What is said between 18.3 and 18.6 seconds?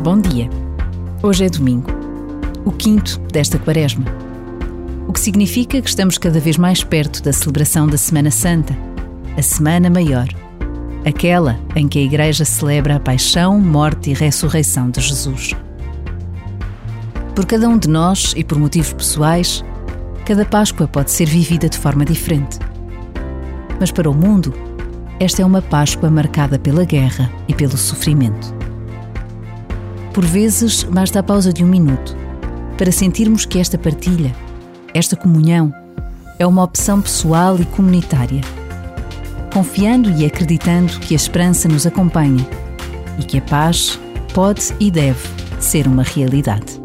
e por